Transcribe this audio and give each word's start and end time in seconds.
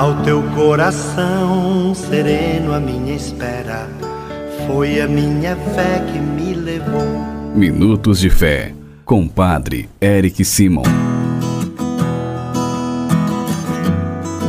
Ao 0.00 0.22
teu 0.22 0.42
coração 0.54 1.94
sereno, 1.94 2.72
a 2.72 2.80
minha 2.80 3.14
espera 3.14 3.86
foi 4.66 4.98
a 4.98 5.06
minha 5.06 5.54
fé 5.54 6.02
que 6.10 6.18
me 6.18 6.54
levou. 6.54 7.04
Minutos 7.54 8.18
de 8.18 8.30
Fé, 8.30 8.74
com 9.04 9.28
Padre 9.28 9.90
Eric 10.00 10.42
Simon. 10.42 10.84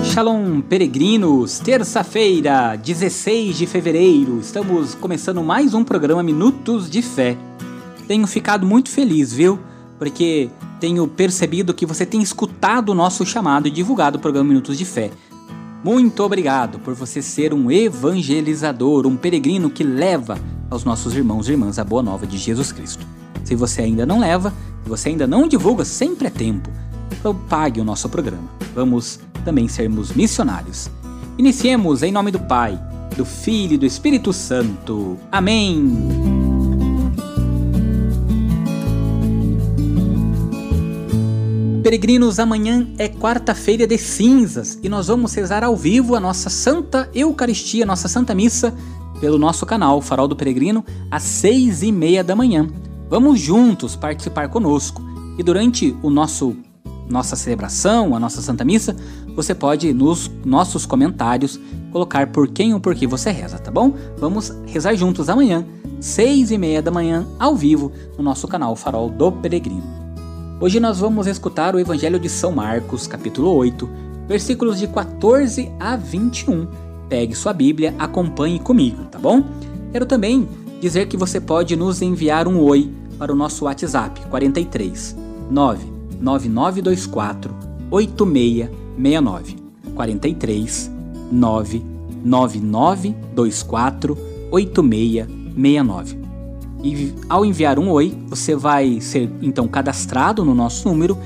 Shalom, 0.05 0.61
peregrinos! 0.61 1.59
Terça-feira, 1.59 2.77
16 2.77 3.57
de 3.57 3.68
fevereiro, 3.68 4.39
estamos 4.39 4.95
começando 4.95 5.43
mais 5.43 5.73
um 5.73 5.83
programa 5.83 6.23
Minutos 6.23 6.89
de 6.89 7.02
Fé. 7.02 7.36
Tenho 8.07 8.25
ficado 8.25 8.65
muito 8.65 8.89
feliz, 8.89 9.33
viu? 9.33 9.59
Porque 9.99 10.49
tenho 10.79 11.05
percebido 11.09 11.73
que 11.73 11.86
você 11.86 12.05
tem 12.05 12.21
escutado 12.21 12.88
o 12.88 12.95
nosso 12.95 13.25
chamado 13.25 13.68
e 13.68 13.70
divulgado 13.70 14.18
o 14.18 14.21
programa 14.21 14.47
Minutos 14.47 14.77
de 14.77 14.86
Fé. 14.86 15.11
Muito 15.84 16.23
obrigado 16.23 16.79
por 16.79 16.93
você 16.93 17.21
ser 17.21 17.53
um 17.53 17.71
evangelizador, 17.71 19.08
um 19.08 19.16
peregrino 19.16 19.70
que 19.70 19.84
leva 19.84 20.38
aos 20.70 20.84
nossos 20.84 21.16
irmãos 21.16 21.48
e 21.48 21.52
irmãs 21.52 21.80
a 21.80 21.84
boa 21.84 22.04
nova 22.04 22.27
de 22.27 22.38
Jesus 22.38 22.71
Cristo. 22.71 23.05
Se 23.44 23.55
você 23.55 23.81
ainda 23.81 24.05
não 24.05 24.20
leva, 24.20 24.54
se 24.84 24.90
você 24.90 25.09
ainda 25.09 25.26
não 25.26 25.48
divulga, 25.48 25.84
sempre 25.84 26.27
é 26.27 26.30
tempo. 26.30 26.70
Então 27.12 27.35
pague 27.35 27.81
o 27.81 27.84
nosso 27.84 28.07
programa. 28.09 28.49
Vamos 28.76 29.20
também 29.44 29.67
sermos 29.67 30.12
missionários. 30.12 30.90
Iniciemos 31.38 32.04
em 32.04 32.12
nome 32.12 32.32
do 32.32 32.40
Pai, 32.40 32.79
do 33.18 33.26
Filho 33.26 33.73
e 33.73 33.77
do 33.77 33.85
Espírito 33.85 34.32
Santo. 34.32 35.18
Amém. 35.32 36.41
Peregrinos, 41.91 42.40
amanhã 42.40 42.88
é 42.98 43.09
quarta-feira 43.09 43.86
de 43.86 43.98
cinzas 43.98 44.80
e 44.82 44.88
nós 44.88 45.08
vamos 45.08 45.34
rezar 45.34 45.62
ao 45.62 45.76
vivo 45.76 46.16
a 46.16 46.22
nossa 46.22 46.49
Santa 46.49 47.09
Eucaristia, 47.13 47.86
nossa 47.86 48.08
Santa 48.08 48.34
Missa, 48.34 48.73
pelo 49.20 49.38
nosso 49.38 49.65
canal 49.65 50.02
Farol 50.02 50.26
do 50.26 50.34
Peregrino, 50.34 50.85
às 51.12 51.24
seis 51.24 51.84
e 51.84 51.91
meia 51.91 52.24
da 52.24 52.34
manhã. 52.34 52.65
Vamos 53.10 53.41
juntos 53.41 53.98
participar 53.98 54.48
conosco 54.48 55.02
e 55.38 55.43
durante 55.43 55.93
o 56.02 56.10
nosso 56.10 56.55
nossa 57.10 57.35
celebração, 57.35 58.15
a 58.15 58.20
nossa 58.21 58.41
Santa 58.41 58.63
Missa, 58.63 58.96
você 59.35 59.54
pode 59.54 59.93
nos 59.93 60.32
nossos 60.46 60.85
comentários 60.85 61.60
colocar 61.91 62.27
por 62.27 62.48
quem 62.48 62.74
ou 62.74 62.80
por 62.80 62.96
que 62.96 63.05
você 63.05 63.32
reza, 63.32 63.60
tá 63.60 63.70
bom? 63.70 63.93
Vamos 64.18 64.50
rezar 64.66 64.96
juntos 64.96 65.28
amanhã, 65.28 65.66
seis 66.00 66.52
e 66.52 66.58
meia 66.58 66.81
da 66.81 66.90
manhã, 66.90 67.28
ao 67.38 67.53
vivo, 67.53 67.91
no 68.18 68.24
nosso 68.24 68.47
canal 68.47 68.78
Farol 68.78 69.09
do 69.09 69.30
Peregrino. 69.30 70.00
Hoje 70.62 70.79
nós 70.79 71.00
vamos 71.00 71.25
escutar 71.25 71.73
o 71.73 71.79
Evangelho 71.79 72.19
de 72.19 72.29
São 72.29 72.51
Marcos, 72.51 73.07
capítulo 73.07 73.51
8, 73.56 73.90
versículos 74.28 74.78
de 74.78 74.88
14 74.88 75.72
a 75.79 75.95
21. 75.95 76.68
Pegue 77.09 77.34
sua 77.34 77.51
Bíblia, 77.51 77.95
acompanhe 77.97 78.59
comigo, 78.59 79.06
tá 79.06 79.18
bom? 79.18 79.44
Quero 79.91 80.06
também 80.06 80.47
dizer 80.79 81.07
que 81.07 81.18
você 81.18 81.41
pode 81.41 81.75
nos 81.75 82.03
enviar 82.03 82.47
um 82.47 82.62
oi 82.62 82.94
para 83.18 83.34
o 83.34 83.35
nosso 83.35 83.66
WhatsApp 83.66 84.22
43 84.28 85.18
99924 85.50 87.56
8669 87.90 89.56
43 89.96 90.91
99924 91.31 94.16
8669 94.51 96.21
e 96.84 97.13
ao 97.29 97.46
enviar 97.46 97.78
um 97.78 97.90
oi, 97.90 98.18
você 98.28 98.56
vai 98.56 99.00
ser 99.01 99.29
então 99.41 99.68
cadastrado 99.68 100.44
no 100.44 100.56
nosso 100.56 100.88
número 100.88 101.18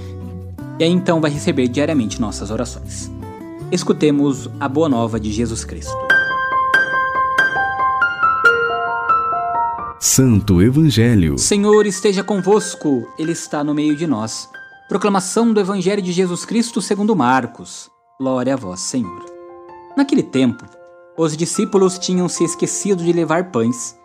e 0.78 0.84
aí 0.84 0.92
então 0.92 1.22
vai 1.22 1.32
receber 1.32 1.68
diariamente 1.68 2.20
nossas 2.20 2.52
orações. 2.52 3.10
Escutemos 3.72 4.50
a 4.60 4.68
boa 4.68 4.90
nova 4.90 5.20
de 5.20 5.32
Jesus 5.32 5.64
Cristo. 5.64 5.96
Santo 10.00 10.62
Evangelho. 10.62 11.38
Senhor 11.38 11.86
esteja 11.86 12.24
convosco, 12.24 13.08
Ele 13.18 13.32
está 13.32 13.64
no 13.64 13.74
meio 13.74 13.96
de 13.96 14.06
nós. 14.06 14.48
Proclamação 14.88 15.52
do 15.52 15.60
Evangelho 15.60 16.02
de 16.02 16.12
Jesus 16.12 16.46
Cristo 16.46 16.82
segundo 16.82 17.16
Marcos. 17.16 17.90
Glória 18.20 18.54
a 18.54 18.58
vós, 18.58 18.82
Senhor. 18.82 19.26
Naquele 19.98 20.22
tempo, 20.22 20.64
os 21.18 21.36
discípulos 21.36 21.98
tinham 21.98 22.30
se 22.30 22.44
esquecido 22.44 23.04
de 23.04 23.12
levar 23.12 23.52
pães 23.52 23.96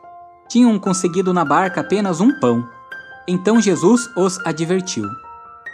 tinham 0.50 0.76
conseguido 0.80 1.32
na 1.32 1.44
barca 1.44 1.80
apenas 1.80 2.20
um 2.20 2.38
pão. 2.40 2.68
Então 3.26 3.60
Jesus 3.60 4.10
os 4.16 4.38
advertiu: 4.44 5.08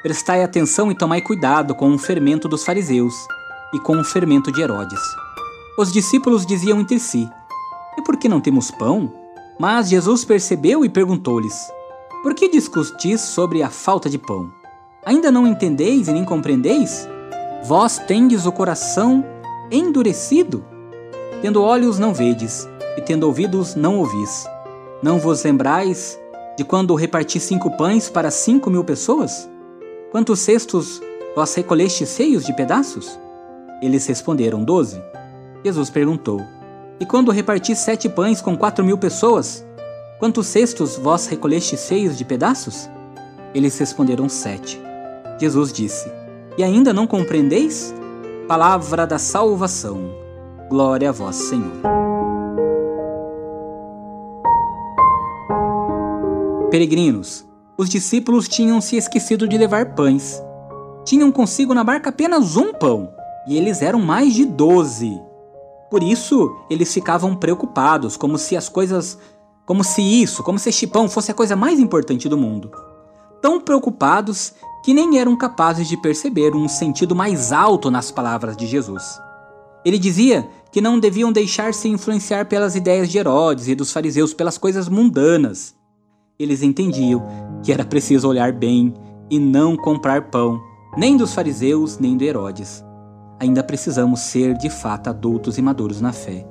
Prestai 0.02 0.44
atenção 0.44 0.92
e 0.92 0.94
tomai 0.94 1.22
cuidado 1.22 1.74
com 1.74 1.92
o 1.92 1.98
fermento 1.98 2.46
dos 2.46 2.62
fariseus 2.62 3.14
e 3.72 3.80
com 3.80 3.98
o 3.98 4.04
fermento 4.04 4.52
de 4.52 4.60
Herodes. 4.60 5.00
Os 5.78 5.90
discípulos 5.90 6.44
diziam 6.44 6.78
entre 6.78 7.00
si: 7.00 7.28
E 7.96 8.02
por 8.02 8.18
que 8.18 8.28
não 8.28 8.40
temos 8.40 8.70
pão? 8.70 9.12
Mas 9.58 9.88
Jesus 9.88 10.24
percebeu 10.24 10.84
e 10.84 10.90
perguntou-lhes: 10.90 11.72
Por 12.22 12.34
que 12.34 12.48
discutis 12.48 13.22
sobre 13.22 13.62
a 13.62 13.70
falta 13.70 14.10
de 14.10 14.18
pão? 14.18 14.52
Ainda 15.06 15.30
não 15.30 15.46
entendeis 15.46 16.06
e 16.08 16.12
nem 16.12 16.24
compreendeis? 16.24 17.08
Vós 17.64 17.98
tendes 17.98 18.44
o 18.44 18.52
coração 18.52 19.24
endurecido? 19.70 20.62
Tendo 21.40 21.62
olhos 21.62 21.98
não 21.98 22.12
vedes, 22.12 22.68
e 22.96 23.00
tendo 23.00 23.24
ouvidos 23.24 23.74
não 23.74 23.98
ouvis. 23.98 24.46
Não 25.06 25.20
vos 25.20 25.44
lembrais 25.44 26.18
de 26.58 26.64
quando 26.64 26.92
reparti 26.96 27.38
cinco 27.38 27.70
pães 27.76 28.10
para 28.10 28.28
cinco 28.28 28.68
mil 28.68 28.82
pessoas? 28.82 29.48
Quantos 30.10 30.40
cestos 30.40 31.00
vós 31.32 31.54
recolheste 31.54 32.04
cheios 32.04 32.44
de 32.44 32.52
pedaços? 32.52 33.16
Eles 33.80 34.04
responderam 34.04 34.64
doze. 34.64 35.00
Jesus 35.64 35.90
perguntou: 35.90 36.42
E 36.98 37.06
quando 37.06 37.30
reparti 37.30 37.76
sete 37.76 38.08
pães 38.08 38.40
com 38.40 38.56
quatro 38.56 38.84
mil 38.84 38.98
pessoas? 38.98 39.64
Quantos 40.18 40.48
cestos 40.48 40.96
vós 40.96 41.28
recolheste 41.28 41.76
cheios 41.76 42.18
de 42.18 42.24
pedaços? 42.24 42.90
Eles 43.54 43.78
responderam 43.78 44.28
sete. 44.28 44.82
Jesus 45.38 45.72
disse: 45.72 46.10
E 46.58 46.64
ainda 46.64 46.92
não 46.92 47.06
compreendeis? 47.06 47.94
Palavra 48.48 49.06
da 49.06 49.20
salvação. 49.20 50.00
Glória 50.68 51.10
a 51.10 51.12
vós, 51.12 51.36
Senhor. 51.36 52.05
Peregrinos, 56.70 57.46
os 57.78 57.88
discípulos 57.88 58.48
tinham 58.48 58.80
se 58.80 58.96
esquecido 58.96 59.46
de 59.46 59.56
levar 59.56 59.94
pães. 59.94 60.42
Tinham 61.04 61.30
consigo 61.30 61.72
na 61.72 61.84
barca 61.84 62.10
apenas 62.10 62.56
um 62.56 62.72
pão, 62.72 63.08
e 63.46 63.56
eles 63.56 63.82
eram 63.82 64.00
mais 64.00 64.34
de 64.34 64.44
doze. 64.44 65.16
Por 65.88 66.02
isso, 66.02 66.56
eles 66.68 66.92
ficavam 66.92 67.36
preocupados, 67.36 68.16
como 68.16 68.36
se 68.36 68.56
as 68.56 68.68
coisas. 68.68 69.16
como 69.64 69.84
se 69.84 70.02
isso, 70.02 70.42
como 70.42 70.58
se 70.58 70.68
este 70.68 70.86
pão 70.88 71.08
fosse 71.08 71.30
a 71.30 71.34
coisa 71.34 71.54
mais 71.54 71.78
importante 71.78 72.28
do 72.28 72.36
mundo. 72.36 72.70
Tão 73.40 73.60
preocupados 73.60 74.52
que 74.84 74.92
nem 74.92 75.18
eram 75.18 75.36
capazes 75.36 75.88
de 75.88 75.96
perceber 75.96 76.54
um 76.56 76.68
sentido 76.68 77.14
mais 77.14 77.52
alto 77.52 77.90
nas 77.92 78.10
palavras 78.10 78.56
de 78.56 78.66
Jesus. 78.66 79.20
Ele 79.84 79.98
dizia 79.98 80.48
que 80.72 80.80
não 80.80 80.98
deviam 80.98 81.30
deixar-se 81.30 81.88
influenciar 81.88 82.46
pelas 82.46 82.74
ideias 82.74 83.08
de 83.08 83.18
Herodes 83.18 83.68
e 83.68 83.74
dos 83.74 83.92
fariseus 83.92 84.34
pelas 84.34 84.58
coisas 84.58 84.88
mundanas. 84.88 85.76
Eles 86.38 86.62
entendiam 86.62 87.22
que 87.62 87.72
era 87.72 87.84
preciso 87.84 88.28
olhar 88.28 88.52
bem 88.52 88.92
e 89.30 89.38
não 89.38 89.74
comprar 89.74 90.30
pão, 90.30 90.60
nem 90.94 91.16
dos 91.16 91.32
fariseus, 91.32 91.98
nem 91.98 92.14
de 92.14 92.26
Herodes. 92.26 92.84
Ainda 93.40 93.62
precisamos 93.62 94.20
ser 94.20 94.54
de 94.54 94.68
fato 94.68 95.08
adultos 95.08 95.56
e 95.56 95.62
maduros 95.62 96.00
na 96.00 96.12
fé. 96.12 96.46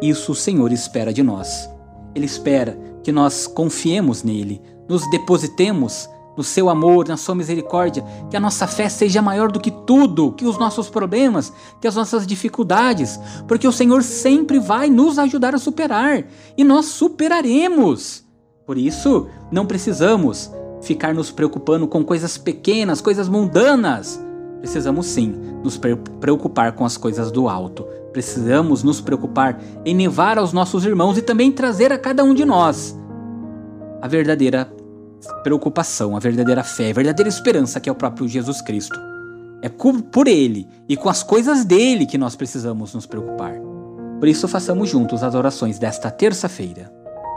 Isso 0.00 0.32
o 0.32 0.34
Senhor 0.34 0.72
espera 0.72 1.12
de 1.12 1.22
nós. 1.22 1.68
Ele 2.14 2.24
espera 2.24 2.78
que 3.02 3.12
nós 3.12 3.46
confiemos 3.46 4.22
nele, 4.22 4.62
nos 4.88 5.08
depositemos 5.10 6.08
no 6.34 6.42
seu 6.42 6.70
amor, 6.70 7.06
na 7.06 7.18
sua 7.18 7.34
misericórdia, 7.34 8.02
que 8.30 8.36
a 8.36 8.40
nossa 8.40 8.66
fé 8.66 8.88
seja 8.88 9.20
maior 9.20 9.52
do 9.52 9.60
que 9.60 9.70
tudo, 9.70 10.32
que 10.32 10.46
os 10.46 10.58
nossos 10.58 10.88
problemas, 10.88 11.52
que 11.78 11.86
as 11.86 11.94
nossas 11.94 12.26
dificuldades, 12.26 13.20
porque 13.46 13.68
o 13.68 13.72
Senhor 13.72 14.02
sempre 14.02 14.58
vai 14.58 14.88
nos 14.88 15.18
ajudar 15.18 15.54
a 15.54 15.58
superar 15.58 16.24
e 16.56 16.64
nós 16.64 16.86
superaremos. 16.86 18.29
Por 18.70 18.78
isso, 18.78 19.26
não 19.50 19.66
precisamos 19.66 20.48
ficar 20.80 21.12
nos 21.12 21.32
preocupando 21.32 21.88
com 21.88 22.04
coisas 22.04 22.38
pequenas, 22.38 23.00
coisas 23.00 23.28
mundanas. 23.28 24.24
Precisamos 24.60 25.06
sim 25.06 25.34
nos 25.64 25.76
preocupar 25.76 26.70
com 26.70 26.84
as 26.84 26.96
coisas 26.96 27.32
do 27.32 27.48
alto. 27.48 27.84
Precisamos 28.12 28.84
nos 28.84 29.00
preocupar 29.00 29.60
em 29.84 29.96
levar 29.96 30.38
aos 30.38 30.52
nossos 30.52 30.84
irmãos 30.84 31.18
e 31.18 31.22
também 31.22 31.50
trazer 31.50 31.92
a 31.92 31.98
cada 31.98 32.22
um 32.22 32.32
de 32.32 32.44
nós 32.44 32.96
a 34.00 34.06
verdadeira 34.06 34.72
preocupação, 35.42 36.16
a 36.16 36.20
verdadeira 36.20 36.62
fé, 36.62 36.90
a 36.90 36.94
verdadeira 36.94 37.28
esperança 37.28 37.80
que 37.80 37.88
é 37.88 37.92
o 37.92 37.96
próprio 37.96 38.28
Jesus 38.28 38.62
Cristo. 38.62 38.96
É 39.62 39.68
por 39.68 40.28
Ele 40.28 40.68
e 40.88 40.96
com 40.96 41.08
as 41.08 41.24
coisas 41.24 41.64
dele 41.64 42.06
que 42.06 42.16
nós 42.16 42.36
precisamos 42.36 42.94
nos 42.94 43.04
preocupar. 43.04 43.54
Por 44.20 44.28
isso, 44.28 44.46
façamos 44.46 44.88
juntos 44.88 45.24
as 45.24 45.34
orações 45.34 45.76
desta 45.76 46.08
terça-feira. 46.08 46.99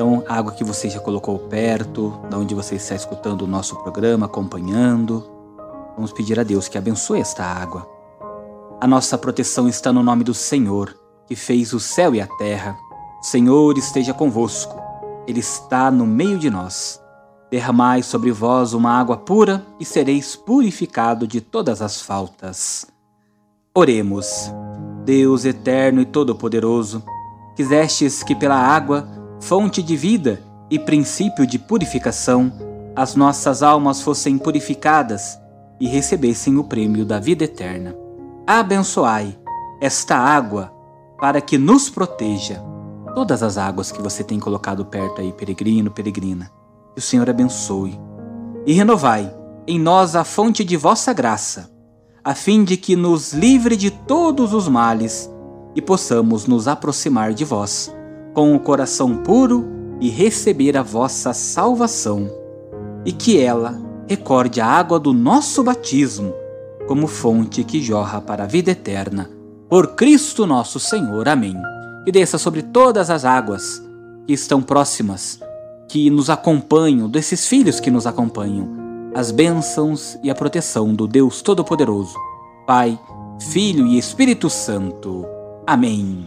Então, 0.00 0.24
água 0.26 0.52
que 0.52 0.64
você 0.64 0.88
já 0.88 0.98
colocou 0.98 1.38
perto, 1.38 2.18
da 2.30 2.38
onde 2.38 2.54
você 2.54 2.76
está 2.76 2.94
escutando 2.94 3.42
o 3.42 3.46
nosso 3.46 3.76
programa, 3.82 4.24
acompanhando. 4.24 5.30
Vamos 5.94 6.10
pedir 6.10 6.40
a 6.40 6.42
Deus 6.42 6.68
que 6.68 6.78
abençoe 6.78 7.20
esta 7.20 7.44
água. 7.44 7.86
A 8.80 8.86
nossa 8.86 9.18
proteção 9.18 9.68
está 9.68 9.92
no 9.92 10.02
nome 10.02 10.24
do 10.24 10.32
Senhor, 10.32 10.96
que 11.26 11.36
fez 11.36 11.74
o 11.74 11.78
céu 11.78 12.14
e 12.14 12.20
a 12.22 12.26
terra 12.26 12.78
o 13.20 13.26
Senhor 13.26 13.76
esteja 13.76 14.14
convosco, 14.14 14.74
Ele 15.26 15.40
está 15.40 15.90
no 15.90 16.06
meio 16.06 16.38
de 16.38 16.48
nós. 16.48 16.98
Derramai 17.50 18.02
sobre 18.02 18.32
vós 18.32 18.72
uma 18.72 18.98
água 18.98 19.18
pura 19.18 19.66
e 19.78 19.84
sereis 19.84 20.34
purificado 20.34 21.26
de 21.26 21.42
todas 21.42 21.82
as 21.82 22.00
faltas. 22.00 22.86
Oremos. 23.74 24.50
Deus 25.04 25.44
eterno 25.44 26.00
e 26.00 26.06
todo-poderoso, 26.06 27.04
quisestes 27.54 28.22
que 28.22 28.34
pela 28.34 28.56
água, 28.56 29.19
fonte 29.40 29.82
de 29.82 29.96
vida 29.96 30.40
e 30.70 30.78
princípio 30.78 31.46
de 31.46 31.58
purificação, 31.58 32.52
as 32.94 33.14
nossas 33.14 33.62
almas 33.62 34.02
fossem 34.02 34.36
purificadas 34.36 35.40
e 35.80 35.88
recebessem 35.88 36.58
o 36.58 36.64
prêmio 36.64 37.04
da 37.04 37.18
vida 37.18 37.44
eterna. 37.44 37.96
Abençoai 38.46 39.36
esta 39.80 40.16
água 40.16 40.70
para 41.18 41.40
que 41.40 41.56
nos 41.56 41.88
proteja 41.88 42.62
todas 43.14 43.42
as 43.42 43.56
águas 43.56 43.90
que 43.90 44.00
você 44.00 44.22
tem 44.22 44.38
colocado 44.38 44.84
perto 44.84 45.20
aí, 45.20 45.32
peregrino, 45.32 45.90
peregrina. 45.90 46.50
Que 46.94 46.98
o 46.98 47.02
Senhor 47.02 47.28
abençoe. 47.28 47.98
E 48.66 48.72
renovai 48.72 49.34
em 49.66 49.80
nós 49.80 50.14
a 50.14 50.22
fonte 50.22 50.62
de 50.62 50.76
vossa 50.76 51.12
graça, 51.12 51.70
a 52.22 52.34
fim 52.34 52.62
de 52.62 52.76
que 52.76 52.94
nos 52.94 53.32
livre 53.32 53.76
de 53.76 53.90
todos 53.90 54.52
os 54.52 54.68
males 54.68 55.30
e 55.74 55.80
possamos 55.80 56.46
nos 56.46 56.68
aproximar 56.68 57.32
de 57.32 57.44
vós 57.44 57.92
com 58.32 58.54
o 58.54 58.60
coração 58.60 59.18
puro 59.18 59.66
e 60.00 60.08
receber 60.08 60.76
a 60.76 60.82
vossa 60.82 61.32
salvação. 61.32 62.30
E 63.04 63.12
que 63.12 63.40
ela 63.40 63.80
recorde 64.08 64.60
a 64.60 64.66
água 64.66 64.98
do 64.98 65.12
nosso 65.12 65.62
batismo 65.62 66.34
como 66.86 67.06
fonte 67.06 67.64
que 67.64 67.80
jorra 67.80 68.20
para 68.20 68.44
a 68.44 68.46
vida 68.46 68.70
eterna. 68.70 69.30
Por 69.68 69.94
Cristo 69.94 70.46
nosso 70.46 70.80
Senhor. 70.80 71.28
Amém 71.28 71.54
e 72.06 72.12
desça 72.12 72.38
sobre 72.38 72.62
todas 72.62 73.10
as 73.10 73.24
águas 73.24 73.82
que 74.26 74.32
estão 74.32 74.62
próximas, 74.62 75.40
que 75.88 76.10
nos 76.10 76.30
acompanham, 76.30 77.08
desses 77.08 77.46
filhos 77.46 77.80
que 77.80 77.90
nos 77.90 78.06
acompanham, 78.06 78.68
as 79.14 79.30
bênçãos 79.30 80.18
e 80.22 80.30
a 80.30 80.34
proteção 80.34 80.94
do 80.94 81.06
Deus 81.06 81.42
Todo-Poderoso, 81.42 82.14
Pai, 82.66 82.98
Filho 83.50 83.86
e 83.86 83.98
Espírito 83.98 84.48
Santo. 84.48 85.26
Amém. 85.66 86.26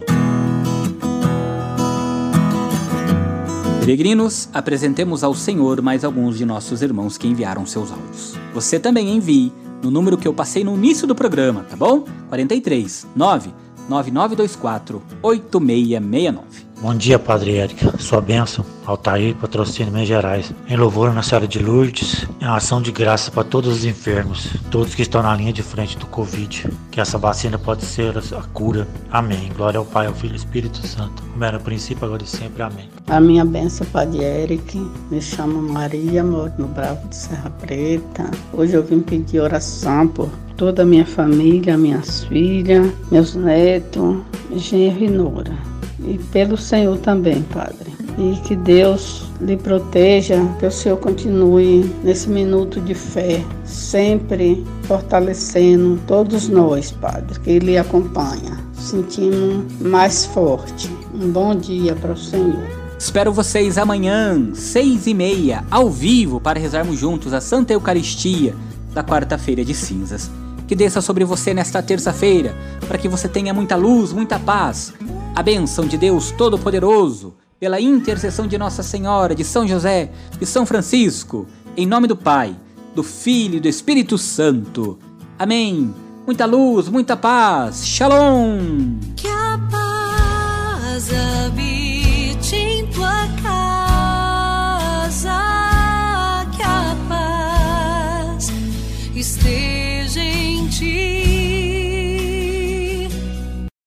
Peregrinos, 3.84 4.48
apresentemos 4.54 5.26
ao 5.26 5.36
Senhor 5.36 5.82
mais 5.82 6.06
alguns 6.06 6.38
de 6.38 6.46
nossos 6.46 6.82
irmãos 6.82 7.18
que 7.18 7.28
enviaram 7.28 7.66
seus 7.66 7.92
áudios. 7.92 8.34
Você 8.54 8.80
também 8.80 9.14
envie 9.14 9.52
no 9.82 9.92
número 9.92 10.18
que 10.18 10.26
eu 10.26 10.34
passei 10.34 10.64
no 10.64 10.74
início 10.74 11.06
do 11.06 11.14
programa, 11.14 11.66
tá 11.70 11.76
bom? 11.76 12.06
43 12.30 13.06
9 13.14 13.54
9924 13.90 15.04
8669. 15.22 16.63
Bom 16.84 16.94
dia, 16.94 17.18
Padre 17.18 17.56
Érica. 17.56 17.98
Sua 17.98 18.20
bênção, 18.20 18.66
Altair, 18.86 19.34
patrocínio 19.36 19.94
Minas 19.94 20.06
Gerais. 20.06 20.54
Em 20.68 20.76
louvor 20.76 21.10
à 21.10 21.14
Nossa 21.14 21.30
Senhora 21.30 21.48
de 21.48 21.58
Lourdes, 21.58 22.28
em 22.42 22.46
ação 22.46 22.82
de 22.82 22.92
graça 22.92 23.32
para 23.32 23.46
todos 23.46 23.74
os 23.74 23.86
enfermos, 23.86 24.50
todos 24.70 24.94
que 24.94 25.02
estão 25.02 25.24
na 25.24 25.34
linha 25.34 25.54
de 25.54 25.64
frente 25.64 25.98
do 25.98 26.06
Covid. 26.08 26.68
Que 26.92 27.00
essa 27.00 27.18
vacina 27.18 27.58
pode 27.58 27.86
ser 27.86 28.18
a 28.18 28.42
cura. 28.52 28.86
Amém. 29.10 29.50
Glória 29.56 29.78
ao 29.78 29.86
Pai, 29.86 30.08
ao 30.08 30.14
Filho 30.14 30.32
e 30.32 30.34
ao 30.34 30.36
Espírito 30.36 30.86
Santo. 30.86 31.24
Como 31.24 31.42
era 31.46 31.58
no 31.58 31.64
princípio, 31.64 32.04
agora 32.04 32.22
e 32.22 32.28
sempre. 32.28 32.62
Amém. 32.62 32.90
A 33.08 33.22
minha 33.22 33.46
bênção, 33.46 33.88
Padre 33.88 34.22
Eric. 34.22 34.78
Me 35.10 35.22
chamo 35.22 35.62
Maria, 35.62 36.22
moro 36.22 36.52
no 36.58 36.68
Bravo 36.68 37.08
de 37.08 37.16
Serra 37.16 37.50
Preta. 37.62 38.30
Hoje 38.52 38.74
eu 38.74 38.84
vim 38.84 39.00
pedir 39.00 39.40
oração 39.40 40.06
por 40.10 40.28
toda 40.58 40.82
a 40.82 40.86
minha 40.86 41.06
família, 41.06 41.78
minhas 41.78 42.26
filhas, 42.26 42.92
meus 43.10 43.36
netos, 43.36 44.18
genro 44.58 45.06
e 45.06 45.10
nora 45.10 45.73
e 46.06 46.18
pelo 46.32 46.58
Senhor 46.58 46.98
também, 46.98 47.42
Padre. 47.44 47.94
E 48.18 48.40
que 48.42 48.56
Deus 48.56 49.24
lhe 49.42 49.58
proteja, 49.58 50.38
que 50.60 50.66
o 50.66 50.72
Senhor 50.72 50.98
continue 50.98 51.84
nesse 52.04 52.30
minuto 52.30 52.80
de 52.80 52.94
fé, 52.94 53.44
sempre 53.66 54.64
fortalecendo 54.84 56.00
todos 56.06 56.48
nós, 56.48 56.92
Padre, 56.92 57.40
que 57.40 57.50
Ele 57.50 57.78
acompanha, 57.78 58.60
sentindo 58.74 59.66
mais 59.82 60.26
forte. 60.26 60.90
Um 61.14 61.32
bom 61.32 61.56
dia 61.56 61.96
para 61.96 62.14
o 62.14 62.18
Senhor. 62.18 62.84
Espero 63.00 63.34
vocês 63.34 63.78
amanhã, 63.78 64.52
seis 64.54 65.08
e 65.08 65.14
meia, 65.14 65.66
ao 65.70 65.90
vivo, 65.90 66.40
para 66.40 66.60
rezarmos 66.60 67.00
juntos 67.00 67.34
a 67.34 67.42
Santa 67.42 67.74
Eucaristia 67.74 68.56
da 68.94 69.04
quarta-feira 69.04 69.66
de 69.66 69.74
cinzas 69.74 70.30
que 70.74 70.78
desça 70.78 71.02
sobre 71.02 71.24
você 71.24 71.54
nesta 71.54 71.84
terça-feira, 71.84 72.58
para 72.88 72.98
que 72.98 73.08
você 73.08 73.30
tenha 73.30 73.54
muita 73.54 73.76
luz, 73.76 74.12
muita 74.12 74.40
paz. 74.40 74.92
A 75.36 75.44
bênção 75.44 75.86
de 75.86 75.96
Deus 76.00 76.32
Todo-Poderoso, 76.32 77.36
pela 77.60 77.80
intercessão 77.80 78.48
de 78.48 78.58
Nossa 78.58 78.82
Senhora, 78.82 79.36
de 79.36 79.44
São 79.44 79.68
José, 79.68 80.10
e 80.42 80.48
São 80.48 80.66
Francisco, 80.66 81.46
em 81.78 81.86
nome 81.86 82.08
do 82.08 82.16
Pai, 82.16 82.56
do 82.96 83.04
Filho 83.04 83.58
e 83.58 83.60
do 83.60 83.68
Espírito 83.68 84.18
Santo. 84.18 84.98
Amém. 85.38 85.94
Muita 86.26 86.48
luz, 86.48 86.90
muita 86.90 87.16
paz. 87.16 87.86
Shalom. 87.86 88.98
Que 89.16 89.28
a 89.28 89.60
paz 89.70 91.08
habite 91.14 91.73